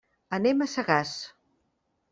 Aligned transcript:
Anem 0.37 0.63
a 0.65 0.69
Sagàs. 0.73 1.15